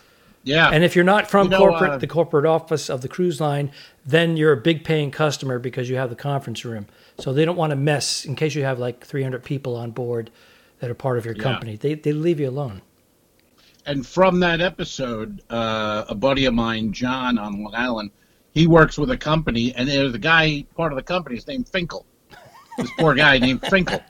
Yeah, 0.47 0.69
And 0.69 0.83
if 0.83 0.95
you're 0.95 1.03
not 1.03 1.27
from 1.27 1.45
You 1.45 1.50
know, 1.50 1.57
corporate, 1.57 1.92
uh, 1.94 1.97
the 1.97 2.06
corporate 2.06 2.45
office 2.45 2.88
of 2.88 3.01
the 3.01 3.07
cruise 3.07 3.42
line, 3.42 3.71
then 4.06 4.38
you're 4.38 4.51
a 4.53 4.57
big 4.57 4.83
paying 4.83 5.09
customer 5.09 5.57
because 5.57 5.89
you 5.89 5.95
have 5.95 6.12
the 6.12 6.15
conference 6.15 6.63
room. 6.63 6.86
So 7.18 7.33
they 7.33 7.45
don't 7.45 7.56
want 7.56 7.71
to 7.71 7.75
mess 7.75 8.24
in 8.25 8.36
case 8.36 8.53
you 8.53 8.63
have 8.63 8.77
like 8.77 9.03
300 9.03 9.44
people 9.44 9.75
on 9.75 9.89
board 9.89 10.30
that 10.81 10.92
are 10.92 10.94
part 10.94 11.18
of 11.18 11.25
your 11.25 11.33
Yeah. 11.33 11.42
company. 11.42 11.77
They 11.77 11.95
they 11.95 12.12
leave 12.12 12.39
you 12.39 12.47
alone. 12.47 12.83
And 13.85 14.05
from 14.05 14.39
that 14.41 14.61
episode, 14.61 15.41
uh, 15.49 16.05
a 16.07 16.15
buddy 16.15 16.45
of 16.45 16.53
mine, 16.53 16.93
John 16.93 17.37
on 17.37 17.63
Long 17.63 17.75
Island, 17.75 18.11
he 18.51 18.67
works 18.67 18.97
with 18.97 19.11
a 19.11 19.17
company, 19.17 19.73
and 19.75 19.87
there's 19.87 20.13
a 20.13 20.19
guy 20.19 20.65
part 20.75 20.91
of 20.91 20.95
the 20.95 21.03
company 21.03 21.37
is 21.37 21.47
named 21.47 21.67
Finkel. 21.67 22.05
This 22.77 22.89
poor 22.97 23.13
guy 23.13 23.37
named 23.37 23.61
Finkel. 23.61 24.01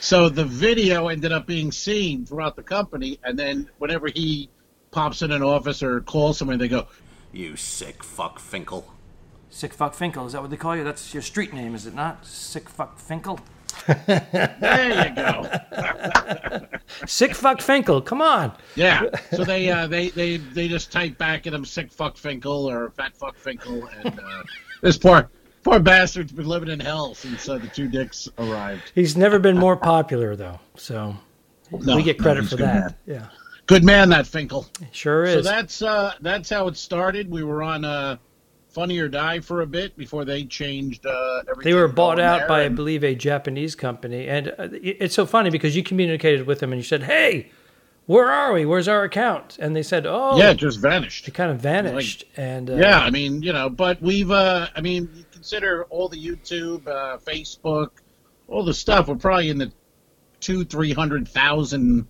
So 0.00 0.28
the 0.28 0.44
video 0.44 1.08
ended 1.08 1.32
up 1.32 1.46
being 1.46 1.72
seen 1.72 2.24
throughout 2.24 2.56
the 2.56 2.62
company, 2.62 3.18
and 3.22 3.38
then 3.38 3.68
whenever 3.78 4.08
he 4.08 4.48
pops 4.90 5.22
in 5.22 5.30
an 5.30 5.42
office 5.42 5.82
or 5.82 6.00
calls 6.00 6.38
somebody, 6.38 6.58
they 6.58 6.68
go, 6.68 6.86
"You 7.32 7.56
sick 7.56 8.02
fuck, 8.02 8.38
Finkel." 8.38 8.94
Sick 9.50 9.74
fuck 9.74 9.94
Finkel, 9.94 10.26
is 10.26 10.32
that 10.32 10.40
what 10.40 10.50
they 10.50 10.56
call 10.56 10.76
you? 10.76 10.84
That's 10.84 11.12
your 11.12 11.22
street 11.22 11.52
name, 11.52 11.74
is 11.74 11.84
it 11.84 11.94
not? 11.94 12.24
Sick 12.24 12.68
fuck 12.68 12.98
Finkel. 12.98 13.40
There 13.86 15.08
you 15.08 15.14
go. 15.14 16.60
Sick 17.06 17.34
fuck 17.34 17.60
Finkel. 17.60 18.00
Come 18.02 18.20
on. 18.22 18.52
Yeah. 18.74 19.04
So 19.32 19.44
they 19.44 19.70
uh, 19.70 19.86
they 19.86 20.08
they 20.10 20.36
they 20.38 20.68
just 20.68 20.90
type 20.92 21.16
back 21.18 21.46
at 21.46 21.54
him, 21.54 21.64
"Sick 21.64 21.90
fuck 21.92 22.16
Finkel" 22.16 22.68
or 22.68 22.90
"Fat 22.90 23.16
fuck 23.16 23.36
Finkel," 23.36 23.86
and 24.04 24.18
uh, 24.18 24.42
this 24.82 24.98
poor 24.98 25.30
poor 25.62 25.78
bastard's 25.78 26.32
been 26.32 26.46
living 26.46 26.68
in 26.68 26.80
hell 26.80 27.14
since 27.14 27.48
uh, 27.48 27.58
the 27.58 27.68
two 27.68 27.88
dicks 27.88 28.28
arrived. 28.38 28.92
He's 28.94 29.16
never 29.16 29.38
been 29.38 29.56
more 29.58 29.76
popular 29.76 30.36
though. 30.36 30.58
So 30.76 31.16
No, 31.70 31.96
we 31.96 32.02
get 32.02 32.18
credit 32.18 32.42
he's 32.42 32.50
for 32.50 32.56
that. 32.56 32.74
man. 32.74 32.94
Yeah. 33.06 33.26
Good 33.66 33.84
man, 33.84 34.08
that 34.08 34.26
Finkel. 34.26 34.66
Sure 34.90 35.22
is. 35.24 35.34
So 35.34 35.42
that's 35.42 35.80
uh, 35.82 36.14
that's 36.20 36.50
how 36.50 36.66
it 36.68 36.76
started. 36.76 37.30
We 37.30 37.44
were 37.44 37.62
on 37.62 37.84
uh, 37.84 38.16
Funny 38.70 38.98
or 39.00 39.08
Die 39.08 39.40
for 39.40 39.62
a 39.62 39.66
bit 39.66 39.96
before 39.96 40.24
they 40.24 40.44
changed 40.44 41.04
uh, 41.04 41.42
everything. 41.48 41.72
They 41.72 41.74
were 41.74 41.88
bought 41.88 42.20
out 42.20 42.46
by, 42.46 42.64
I 42.64 42.68
believe, 42.68 43.02
a 43.02 43.16
Japanese 43.16 43.74
company, 43.74 44.28
and 44.28 44.48
uh, 44.48 44.68
it's 44.72 45.14
so 45.14 45.26
funny 45.26 45.50
because 45.50 45.74
you 45.74 45.82
communicated 45.82 46.46
with 46.46 46.60
them 46.60 46.72
and 46.72 46.78
you 46.78 46.84
said, 46.84 47.02
"Hey, 47.02 47.50
where 48.06 48.30
are 48.30 48.52
we? 48.52 48.64
Where's 48.64 48.86
our 48.86 49.02
account?" 49.02 49.58
And 49.60 49.74
they 49.74 49.82
said, 49.82 50.06
"Oh, 50.06 50.38
yeah, 50.38 50.50
it 50.50 50.56
just 50.56 50.78
vanished. 50.78 51.26
it 51.26 51.34
kind 51.34 51.50
of 51.50 51.60
vanished." 51.60 52.24
and 52.36 52.70
uh, 52.70 52.76
Yeah, 52.76 53.00
I 53.00 53.10
mean, 53.10 53.42
you 53.42 53.52
know, 53.52 53.68
but 53.68 54.00
we've, 54.00 54.30
uh, 54.30 54.68
I 54.76 54.80
mean, 54.80 55.26
consider 55.32 55.84
all 55.90 56.08
the 56.08 56.24
YouTube, 56.24 56.86
uh, 56.86 57.18
Facebook, 57.18 57.90
all 58.46 58.62
the 58.64 58.74
stuff. 58.74 59.08
We're 59.08 59.16
probably 59.16 59.50
in 59.50 59.58
the 59.58 59.72
two, 60.38 60.64
three 60.64 60.92
hundred 60.92 61.26
thousand 61.26 62.06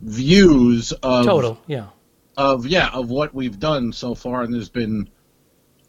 views 0.00 0.92
of 0.92 1.26
total, 1.26 1.60
yeah, 1.66 1.88
of 2.36 2.66
yeah 2.66 2.88
of 2.94 3.10
what 3.10 3.34
we've 3.34 3.58
done 3.58 3.92
so 3.92 4.14
far, 4.14 4.42
and 4.42 4.54
there's 4.54 4.70
been 4.70 5.10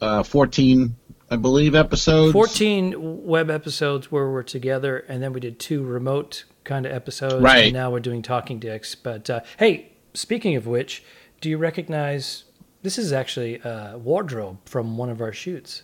uh, 0.01 0.23
fourteen, 0.23 0.95
I 1.29 1.35
believe, 1.35 1.75
episodes. 1.75 2.33
fourteen 2.33 3.25
web 3.25 3.49
episodes 3.49 4.11
where 4.11 4.29
we're 4.29 4.43
together, 4.43 4.97
and 5.07 5.21
then 5.21 5.33
we 5.33 5.39
did 5.39 5.59
two 5.59 5.83
remote 5.83 6.45
kind 6.63 6.85
of 6.85 6.91
episodes, 6.91 7.41
Right. 7.41 7.65
And 7.65 7.73
now 7.73 7.91
we're 7.91 7.99
doing 7.99 8.21
talking 8.21 8.59
dicks. 8.59 8.93
But 8.95 9.29
uh, 9.29 9.41
hey, 9.57 9.91
speaking 10.13 10.55
of 10.55 10.67
which, 10.67 11.03
do 11.41 11.49
you 11.49 11.57
recognize? 11.57 12.43
This 12.81 12.97
is 12.97 13.11
actually 13.11 13.59
a 13.63 13.97
wardrobe 13.97 14.59
from 14.65 14.97
one 14.97 15.09
of 15.09 15.19
our 15.19 15.33
shoots. 15.33 15.83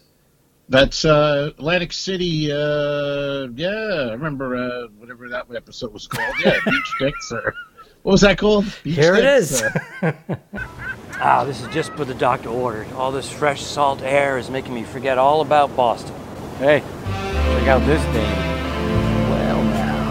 That's 0.70 1.04
uh, 1.06 1.52
Atlantic 1.58 1.92
City. 1.94 2.52
Uh, 2.52 3.48
yeah, 3.56 3.68
I 4.10 4.12
remember 4.14 4.56
uh, 4.56 4.88
whatever 4.98 5.28
that 5.30 5.46
episode 5.56 5.92
was 5.94 6.08
called. 6.08 6.34
Yeah, 6.44 6.58
Beach 6.66 6.94
Dicks 7.00 7.32
or 7.32 7.54
what 8.04 8.14
was 8.14 8.22
that 8.22 8.38
called? 8.38 8.66
Beach 8.84 8.96
Here 8.96 9.16
it 9.16 9.44
Sticks? 9.46 9.74
is. 10.02 10.14
Ah, 11.18 11.46
this 11.46 11.62
is 11.62 11.68
just 11.70 11.98
what 11.98 12.10
the 12.10 12.14
doctor 12.14 12.50
ordered. 12.50 12.92
All 12.94 13.10
this 13.10 13.32
fresh 13.32 13.64
salt 13.64 14.02
air 14.02 14.38
is 14.38 14.50
making 14.50 14.74
me 14.74 14.84
forget 14.84 15.18
all 15.18 15.40
about 15.40 15.74
Boston. 15.74 16.14
Hey, 16.58 16.82
check 16.82 17.68
out 17.68 17.86
this 17.86 18.04
thing. 18.04 18.36
Well, 19.30 19.64
now. 19.64 20.04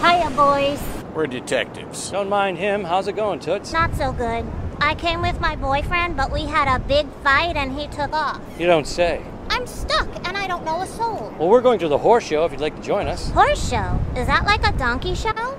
Hiya, 0.00 0.30
boys. 0.30 0.80
We're 1.14 1.26
detectives. 1.26 2.10
Don't 2.10 2.30
mind 2.30 2.56
him. 2.56 2.84
How's 2.84 3.06
it 3.06 3.16
going, 3.16 3.40
Toots? 3.40 3.70
Not 3.70 3.94
so 3.94 4.12
good. 4.12 4.46
I 4.80 4.94
came 4.94 5.20
with 5.20 5.40
my 5.40 5.56
boyfriend, 5.56 6.16
but 6.16 6.32
we 6.32 6.46
had 6.46 6.74
a 6.74 6.78
big 6.80 7.06
fight 7.22 7.56
and 7.56 7.78
he 7.78 7.86
took 7.88 8.14
off. 8.14 8.40
You 8.58 8.66
don't 8.66 8.86
say. 8.86 9.22
I'm 9.50 9.66
stuck 9.66 10.08
and 10.26 10.33
I 10.44 10.46
don't 10.46 10.62
know 10.62 10.82
a 10.82 10.86
soul. 10.86 11.34
Well, 11.38 11.48
we're 11.48 11.62
going 11.62 11.78
to 11.78 11.88
the 11.88 11.96
horse 11.96 12.24
show 12.24 12.44
if 12.44 12.52
you'd 12.52 12.60
like 12.60 12.76
to 12.76 12.82
join 12.82 13.06
us. 13.06 13.30
Horse 13.30 13.70
show? 13.70 13.98
Is 14.14 14.26
that 14.26 14.44
like 14.44 14.62
a 14.68 14.76
donkey 14.76 15.14
show? 15.14 15.32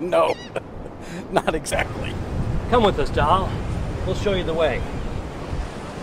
No, 0.00 0.34
not 1.30 1.54
exactly. 1.54 2.14
Come 2.70 2.84
with 2.84 2.98
us, 2.98 3.08
doll. 3.10 3.50
We'll 4.04 4.14
show 4.14 4.34
you 4.34 4.44
the 4.44 4.54
way. 4.54 4.78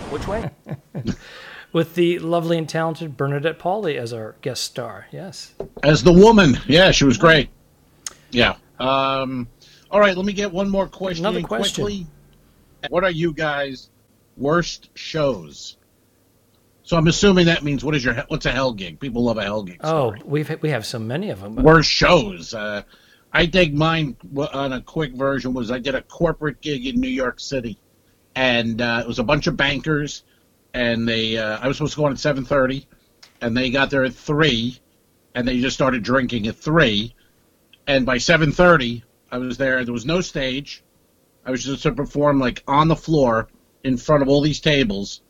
Which 0.10 0.28
way? 0.28 0.50
With 1.74 1.96
the 1.96 2.20
lovely 2.20 2.58
and 2.58 2.68
talented 2.68 3.16
Bernadette 3.16 3.60
Pauley 3.60 3.96
as 3.98 4.12
our 4.14 4.36
guest 4.42 4.64
star. 4.64 5.08
Yes. 5.12 5.54
As 5.84 6.04
the 6.04 6.12
woman. 6.12 6.58
Yeah, 6.68 6.92
she 6.92 7.06
was 7.06 7.18
great. 7.18 7.50
Yeah. 8.32 8.56
Um, 8.80 9.48
all 9.92 10.00
right, 10.00 10.18
let 10.18 10.26
me 10.26 10.34
get 10.34 10.52
one 10.52 10.70
more 10.70 10.88
question. 10.88 11.26
Another 11.26 11.46
question. 11.46 11.84
Quickly. 11.84 12.08
What 12.90 13.04
are 13.04 13.12
you 13.12 13.32
guys' 13.32 13.90
worst 14.38 14.90
shows? 14.96 15.78
So 16.84 16.98
I'm 16.98 17.08
assuming 17.08 17.46
that 17.46 17.64
means 17.64 17.84
what 17.84 17.96
is 17.96 18.04
your 18.04 18.14
what's 18.28 18.46
a 18.46 18.52
hell 18.52 18.74
gig? 18.74 19.00
People 19.00 19.24
love 19.24 19.38
a 19.38 19.44
hell 19.44 19.64
gig. 19.64 19.78
Oh, 19.82 20.14
we've 20.26 20.50
we 20.62 20.70
have 20.70 20.86
so 20.86 21.00
many 21.00 21.30
of 21.30 21.42
them. 21.42 21.56
worst 21.56 21.90
shows. 21.90 22.54
Uh, 22.54 22.84
I 23.32 23.48
think 23.48 23.74
mine 23.74 24.18
on 24.38 24.74
a 24.74 24.82
quick 24.82 25.14
version 25.14 25.54
was 25.54 25.72
I 25.72 25.80
did 25.80 25.96
a 25.96 26.02
corporate 26.02 26.62
gig 26.62 26.86
in 26.86 27.00
New 27.00 27.10
York 27.10 27.40
City, 27.40 27.80
and 28.36 28.82
uh, 28.82 29.02
it 29.04 29.08
was 29.08 29.18
a 29.18 29.24
bunch 29.24 29.48
of 29.48 29.58
bankers, 29.58 30.24
and 30.74 31.08
they 31.08 31.38
uh, 31.38 31.58
I 31.60 31.68
was 31.68 31.78
supposed 31.78 31.94
to 31.94 31.98
go 31.98 32.06
on 32.06 32.12
at 32.12 32.20
seven 32.20 32.44
thirty, 32.44 32.86
and 33.42 33.56
they 33.56 33.70
got 33.70 33.90
there 33.90 34.04
at 34.04 34.14
three, 34.14 34.78
and 35.34 35.48
they 35.48 35.62
just 35.62 35.76
started 35.76 36.04
drinking 36.04 36.48
at 36.48 36.58
three, 36.58 37.16
and 37.88 38.06
by 38.06 38.18
seven 38.18 38.52
thirty 38.52 39.04
I 39.32 39.38
was 39.38 39.58
there. 39.58 39.84
There 39.86 39.94
was 39.94 40.06
no 40.06 40.22
stage. 40.22 40.84
I 41.46 41.52
was 41.52 41.64
just 41.64 41.84
to 41.84 41.92
perform 41.92 42.40
like 42.40 42.62
on 42.68 42.88
the 42.88 42.96
floor 42.96 43.48
in 43.84 43.98
front 43.98 44.22
of 44.22 44.30
all 44.30 44.42
these 44.42 44.60
tables 44.60 45.23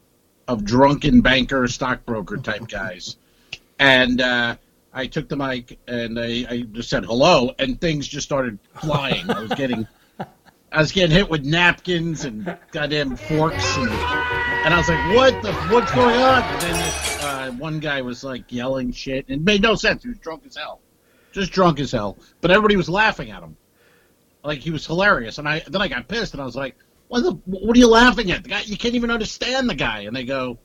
of 0.48 0.64
drunken 0.64 1.22
banker 1.22 1.68
stockbroker 1.68 2.38
type 2.38 2.68
guys, 2.68 3.18
and. 3.80 4.22
uh 4.22 4.56
I 4.96 5.08
took 5.08 5.28
the 5.28 5.36
mic 5.36 5.80
and 5.88 6.20
I, 6.20 6.46
I 6.48 6.62
just 6.72 6.88
said 6.88 7.04
hello, 7.04 7.56
and 7.58 7.82
things 7.82 8.08
just 8.08 8.28
started 8.28 8.60
flying. 8.76 9.28
I 9.28 9.40
was 9.40 9.52
getting, 9.56 9.88
I 10.72 10.78
was 10.78 10.92
getting 10.92 11.10
hit 11.10 11.32
with 11.32 11.44
napkins 11.44 12.26
and 12.26 12.56
goddamn 12.72 13.16
forks, 13.16 13.76
and, 13.78 13.90
and 13.90 14.72
I 14.72 14.78
was 14.78 14.88
like, 14.88 15.16
"What 15.16 15.42
the? 15.42 15.52
What's 15.74 15.92
going 15.94 16.16
on?" 16.22 16.44
And 16.44 16.62
then 16.62 16.74
this, 16.74 17.24
uh, 17.24 17.52
one 17.58 17.80
guy 17.80 18.04
was 18.04 18.24
like 18.24 18.52
yelling 18.52 18.92
shit, 18.92 19.26
and 19.30 19.42
it 19.42 19.44
made 19.44 19.64
no 19.64 19.74
sense. 19.74 20.04
He 20.04 20.10
was 20.10 20.20
drunk 20.20 20.44
as 20.46 20.56
hell, 20.56 20.80
just 21.32 21.52
drunk 21.52 21.80
as 21.80 21.92
hell. 21.92 22.20
But 22.42 22.52
everybody 22.52 22.76
was 22.76 22.88
laughing 22.88 23.32
at 23.32 23.42
him, 23.42 23.58
like 24.44 24.60
he 24.60 24.70
was 24.70 24.86
hilarious. 24.86 25.40
And 25.40 25.50
I 25.50 25.64
then 25.68 25.82
I 25.82 25.88
got 25.88 26.08
pissed, 26.08 26.34
and 26.34 26.42
I 26.42 26.46
was 26.46 26.56
like, 26.56 26.76
"What 27.14 27.24
the? 27.24 27.32
What 27.46 27.78
are 27.78 27.80
you 27.80 27.88
laughing 27.88 28.32
at? 28.32 28.42
The 28.42 28.50
guy? 28.50 28.62
You 28.62 28.76
can't 28.76 28.96
even 28.96 29.12
understand 29.12 29.70
the 29.70 29.76
guy." 29.76 30.02
And 30.02 30.16
they 30.16 30.24
go. 30.26 30.58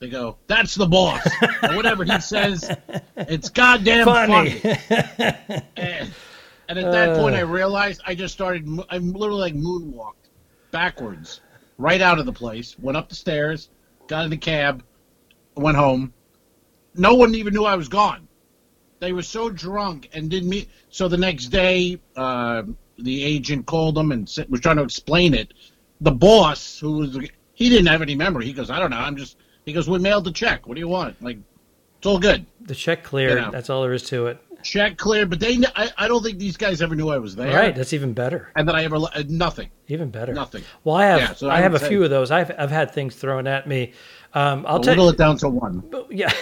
They 0.00 0.08
go, 0.08 0.36
that's 0.48 0.74
the 0.74 0.88
boss. 0.88 1.24
or 1.62 1.76
whatever 1.76 2.02
he 2.02 2.20
says, 2.20 2.68
it's 3.16 3.48
goddamn 3.50 4.04
Funny. 4.04 4.50
funny. 4.50 4.76
and, 5.76 6.12
and 6.68 6.78
at 6.80 6.90
that 6.90 7.16
point, 7.16 7.36
I 7.36 7.42
realized 7.42 8.00
I 8.04 8.16
just 8.16 8.34
started. 8.34 8.66
I 8.90 8.98
literally 8.98 9.40
like 9.40 9.54
moonwalked 9.54 10.28
backwards, 10.72 11.40
right 11.78 12.00
out 12.00 12.18
of 12.18 12.26
the 12.26 12.32
place. 12.32 12.76
Went 12.80 12.96
up 12.96 13.10
the 13.10 13.14
stairs, 13.14 13.70
got 14.08 14.24
in 14.24 14.30
the 14.30 14.36
cab, 14.36 14.82
went 15.54 15.76
home. 15.76 16.12
No 16.96 17.14
one 17.14 17.36
even 17.36 17.54
knew 17.54 17.64
I 17.64 17.76
was 17.76 17.86
gone. 17.86 18.26
They 18.98 19.12
were 19.12 19.22
so 19.22 19.50
drunk 19.50 20.08
and 20.12 20.28
didn't 20.28 20.48
meet. 20.48 20.68
So 20.88 21.06
the 21.06 21.16
next 21.16 21.46
day, 21.46 22.00
uh, 22.16 22.64
the 22.98 23.22
agent 23.22 23.66
called 23.66 23.94
them 23.94 24.10
and 24.10 24.28
was 24.48 24.60
trying 24.60 24.78
to 24.78 24.82
explain 24.82 25.34
it. 25.34 25.54
The 26.02 26.10
boss, 26.10 26.78
who 26.78 26.98
was 26.98 27.18
he 27.54 27.68
didn't 27.68 27.86
have 27.86 28.02
any 28.02 28.14
memory. 28.14 28.44
He 28.46 28.52
goes, 28.52 28.70
I 28.70 28.78
don't 28.78 28.90
know. 28.90 28.98
I'm 28.98 29.16
just. 29.16 29.36
He 29.64 29.72
goes, 29.72 29.88
we 29.88 29.98
mailed 29.98 30.24
the 30.24 30.32
check. 30.32 30.66
What 30.66 30.74
do 30.74 30.80
you 30.80 30.88
want? 30.88 31.22
Like, 31.22 31.38
it's 31.98 32.06
all 32.06 32.18
good. 32.18 32.44
The 32.62 32.74
check 32.74 33.04
cleared. 33.04 33.38
Yeah. 33.38 33.50
That's 33.50 33.70
all 33.70 33.82
there 33.82 33.92
is 33.92 34.02
to 34.04 34.26
it. 34.26 34.42
Check 34.64 34.96
cleared, 34.96 35.30
but 35.30 35.38
they. 35.40 35.58
I, 35.76 35.90
I 35.96 36.08
don't 36.08 36.22
think 36.22 36.38
these 36.38 36.56
guys 36.56 36.82
ever 36.82 36.94
knew 36.96 37.08
I 37.10 37.18
was 37.18 37.36
there. 37.36 37.54
Right. 37.54 37.74
That's 37.74 37.92
even 37.92 38.12
better. 38.12 38.50
And 38.56 38.66
that 38.68 38.74
I 38.74 38.84
ever 38.84 38.96
uh, 38.96 39.22
nothing. 39.28 39.70
Even 39.88 40.10
better. 40.10 40.32
Nothing. 40.32 40.64
Well, 40.84 40.96
I 40.96 41.06
have 41.06 41.20
Yeah, 41.20 41.34
so 41.34 41.48
I, 41.48 41.58
I 41.58 41.60
have 41.60 41.74
a 41.74 41.78
say- 41.78 41.88
few 41.88 42.02
of 42.04 42.10
those. 42.10 42.30
I've 42.30 42.50
I've 42.58 42.70
had 42.70 42.92
things 42.92 43.14
thrown 43.14 43.46
at 43.46 43.68
me. 43.68 43.92
Um, 44.34 44.64
I'll 44.66 44.74
I'll 44.76 44.80
whittle 44.80 45.08
it 45.08 45.16
down 45.18 45.36
to 45.38 45.48
one. 45.48 45.82
Yeah. 46.10 46.32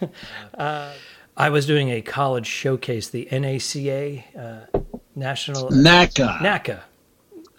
uh, 0.54 0.92
I 1.36 1.50
was 1.50 1.66
doing 1.66 1.90
a 1.90 2.02
college 2.02 2.46
showcase, 2.46 3.08
the 3.08 3.28
NACA, 3.30 4.24
uh, 4.36 4.80
National 5.14 5.68
NACA. 5.70 6.38
NACA, 6.38 6.80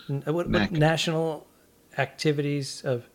what, 0.09 0.49
what- 0.49 0.71
National 0.71 1.47
Activities 1.97 2.81
of, 2.85 3.07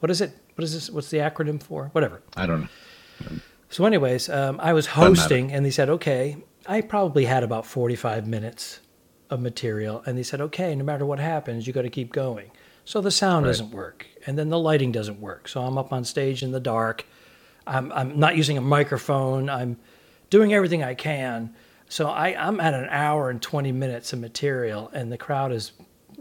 what 0.00 0.10
is 0.10 0.20
it? 0.20 0.32
What 0.56 0.64
is 0.64 0.72
this? 0.74 0.90
What's 0.90 1.10
the 1.10 1.18
acronym 1.18 1.62
for? 1.62 1.88
Whatever. 1.92 2.22
I 2.36 2.46
don't 2.46 2.62
know. 2.62 2.68
So, 3.70 3.84
anyways, 3.84 4.28
um, 4.28 4.58
I 4.62 4.72
was 4.72 4.86
hosting, 4.86 5.52
and 5.52 5.64
they 5.64 5.70
said, 5.70 5.88
okay, 5.90 6.36
I 6.66 6.80
probably 6.80 7.24
had 7.24 7.42
about 7.42 7.66
45 7.66 8.26
minutes 8.26 8.80
of 9.30 9.40
material, 9.40 10.02
and 10.06 10.16
they 10.16 10.22
said, 10.22 10.40
okay, 10.40 10.74
no 10.74 10.84
matter 10.84 11.04
what 11.06 11.18
happens, 11.18 11.66
you 11.66 11.72
got 11.72 11.82
to 11.82 11.90
keep 11.90 12.12
going. 12.12 12.50
So 12.84 13.00
the 13.00 13.10
sound 13.10 13.44
Right. 13.44 13.50
doesn't 13.50 13.70
work, 13.70 14.06
and 14.26 14.38
then 14.38 14.48
the 14.48 14.58
lighting 14.58 14.92
doesn't 14.92 15.20
work. 15.20 15.48
So 15.48 15.62
I'm 15.62 15.76
up 15.78 15.92
on 15.92 16.04
stage 16.04 16.42
in 16.42 16.52
the 16.52 16.60
dark. 16.60 17.04
I'm, 17.66 17.90
I'm 17.92 18.18
not 18.18 18.36
using 18.36 18.56
a 18.56 18.60
microphone. 18.60 19.48
I'm 19.50 19.78
doing 20.30 20.52
everything 20.54 20.82
I 20.84 20.94
can. 20.94 21.54
So 21.88 22.08
I, 22.08 22.28
I'm 22.38 22.60
at 22.60 22.74
an 22.74 22.88
hour 22.90 23.30
and 23.30 23.40
20 23.42 23.72
minutes 23.72 24.12
of 24.12 24.20
material, 24.20 24.90
and 24.92 25.10
the 25.10 25.18
crowd 25.18 25.52
is 25.52 25.72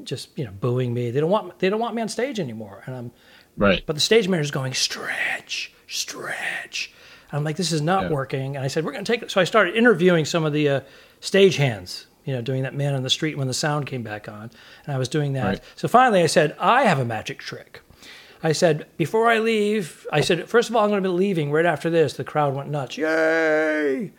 just 0.06 0.30
you 0.38 0.46
know 0.46 0.52
booing 0.52 0.94
me. 0.94 1.12
They 1.12 1.20
don't 1.20 1.30
want 1.30 1.60
they 1.60 1.70
don't 1.70 1.80
want 1.80 1.96
me 1.96 2.02
on 2.02 2.08
stage 2.10 2.40
anymore, 2.40 2.84
and 2.86 2.96
I'm 2.96 3.12
Right. 3.58 3.84
but 3.86 3.94
the 3.96 4.02
stage 4.02 4.28
manager's 4.28 4.52
going, 4.52 4.74
stretch, 4.74 5.72
stretch. 5.88 6.92
And 7.32 7.38
I'm 7.38 7.44
like, 7.44 7.56
this 7.56 7.72
is 7.72 7.82
not 7.82 8.04
Yeah. 8.04 8.10
working. 8.10 8.56
And 8.58 8.66
I 8.66 8.68
said, 8.68 8.84
we're 8.86 8.92
going 8.92 9.06
to 9.06 9.12
take 9.12 9.22
it. 9.24 9.32
So 9.32 9.40
I 9.40 9.46
started 9.46 9.76
interviewing 9.76 10.26
some 10.26 10.44
of 10.44 10.52
the 10.54 10.68
uh, 10.70 10.80
stage 11.22 11.56
hands, 11.56 12.08
you 12.26 12.34
know, 12.34 12.42
doing 12.42 12.64
that 12.64 12.76
man 12.76 12.94
on 12.96 13.04
the 13.04 13.10
street 13.10 13.38
when 13.38 13.48
the 13.48 13.54
sound 13.54 13.88
came 13.88 14.04
back 14.04 14.28
on. 14.28 14.52
And 14.86 14.94
I 14.94 14.98
was 14.98 15.08
doing 15.08 15.34
that. 15.34 15.46
Right. 15.46 15.60
So 15.78 15.88
finally 15.88 16.22
I 16.22 16.26
said, 16.28 16.56
I 16.60 16.84
have 16.84 17.00
a 17.00 17.06
magic 17.06 17.40
trick. 17.40 17.82
I 18.44 18.52
said, 18.52 18.86
before 18.98 19.30
I 19.30 19.40
leave, 19.40 20.06
I 20.12 20.20
said, 20.22 20.48
first 20.50 20.70
of 20.70 20.76
all, 20.76 20.84
I'm 20.84 20.90
going 20.92 21.02
to 21.02 21.10
be 21.10 21.14
leaving 21.16 21.52
right 21.52 21.66
after 21.66 21.90
this. 21.90 22.14
The 22.14 22.24
crowd 22.26 22.54
went 22.54 22.70
nuts. 22.70 22.98
Yay! 22.98 24.12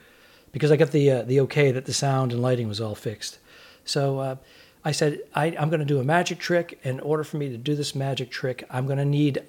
Because 0.50 0.72
I 0.72 0.76
got 0.76 0.90
the, 0.92 1.10
uh, 1.10 1.22
the 1.22 1.40
okay 1.40 1.70
that 1.72 1.84
the 1.84 1.92
sound 1.92 2.32
and 2.32 2.40
lighting 2.40 2.66
was 2.68 2.80
all 2.80 2.94
fixed. 2.94 3.38
So 3.84 4.18
uh, 4.18 4.36
I 4.86 4.92
said, 4.92 5.18
I, 5.34 5.46
I'm 5.58 5.68
going 5.68 5.80
to 5.80 5.84
do 5.84 5.98
a 5.98 6.04
magic 6.04 6.38
trick. 6.38 6.78
In 6.84 7.00
order 7.00 7.24
for 7.24 7.38
me 7.38 7.48
to 7.48 7.56
do 7.56 7.74
this 7.74 7.96
magic 7.96 8.30
trick, 8.30 8.62
I'm 8.70 8.86
going 8.86 8.98
to 8.98 9.04
need 9.04 9.42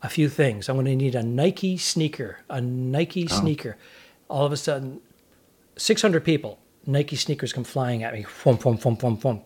a 0.00 0.08
few 0.08 0.28
things. 0.28 0.68
I'm 0.68 0.76
going 0.76 0.86
to 0.86 0.94
need 0.94 1.16
a 1.16 1.24
Nike 1.24 1.76
sneaker, 1.76 2.38
a 2.48 2.60
Nike 2.60 3.26
oh. 3.28 3.34
sneaker. 3.34 3.76
All 4.28 4.46
of 4.46 4.52
a 4.52 4.56
sudden, 4.56 5.00
600 5.76 6.24
people, 6.24 6.60
Nike 6.86 7.16
sneakers 7.16 7.52
come 7.52 7.64
flying 7.64 8.04
at 8.04 8.14
me. 8.14 8.22
Fum, 8.22 8.58
fum, 8.58 8.76
fum, 8.76 8.96
fum, 8.96 9.16
fum. 9.16 9.40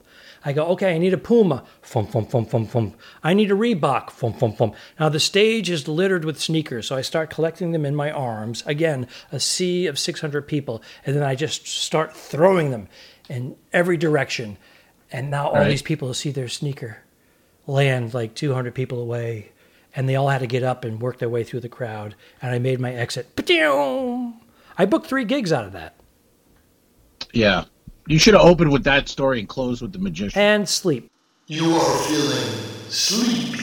I 0.44 0.52
go, 0.52 0.66
okay, 0.72 0.94
I 0.94 0.98
need 0.98 1.14
a 1.14 1.18
Puma. 1.18 1.64
Fum, 1.80 2.06
fum, 2.06 2.26
fum, 2.26 2.44
fum, 2.44 2.66
fum. 2.66 2.92
I 3.22 3.32
need 3.32 3.50
a 3.50 3.54
Reebok. 3.54 4.10
Fum, 4.10 4.34
fum, 4.34 4.52
fum. 4.52 4.74
Now 5.00 5.08
the 5.08 5.20
stage 5.20 5.70
is 5.70 5.88
littered 5.88 6.26
with 6.26 6.38
sneakers, 6.38 6.88
so 6.88 6.96
I 6.96 7.00
start 7.00 7.30
collecting 7.30 7.72
them 7.72 7.86
in 7.86 7.96
my 7.96 8.10
arms. 8.10 8.62
Again, 8.66 9.08
a 9.32 9.40
sea 9.40 9.86
of 9.86 9.98
600 9.98 10.42
people, 10.46 10.82
and 11.06 11.16
then 11.16 11.22
I 11.22 11.34
just 11.34 11.66
start 11.66 12.14
throwing 12.14 12.72
them 12.72 12.88
in 13.30 13.56
every 13.72 13.96
direction. 13.96 14.58
And 15.14 15.30
now 15.30 15.47
all 15.47 15.54
Right. 15.54 15.68
these 15.68 15.80
people 15.80 16.12
see 16.12 16.33
their 16.33 16.49
sneaker 16.49 16.99
land 17.68 18.12
like 18.14 18.35
200 18.35 18.75
people 18.75 19.00
away, 19.00 19.52
and 19.94 20.09
they 20.09 20.16
all 20.16 20.28
had 20.28 20.38
to 20.40 20.49
get 20.49 20.64
up 20.64 20.85
and 20.85 21.00
work 21.00 21.18
their 21.21 21.28
way 21.28 21.44
through 21.44 21.61
the 21.61 21.68
crowd. 21.68 22.16
And 22.42 22.50
I 22.52 22.59
made 22.59 22.80
my 22.80 22.92
exit. 22.92 23.28
I 24.76 24.85
booked 24.87 25.06
three 25.06 25.25
gigs 25.25 25.52
out 25.52 25.64
of 25.64 25.73
that 25.73 25.94
Yeah. 27.33 27.64
You 28.09 28.18
should 28.18 28.35
have 28.35 28.42
opened 28.44 28.73
with 28.73 28.83
that 28.85 29.09
story 29.09 29.38
and 29.38 29.49
closed 29.49 29.83
with 29.83 29.92
the 29.92 29.99
magician. 30.00 30.38
and 30.40 30.68
sleep. 30.68 31.09
You 31.47 31.73
are 31.75 31.99
feeling 32.09 32.49
sleepy. 32.88 33.61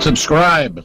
Subscribe. 0.00 0.84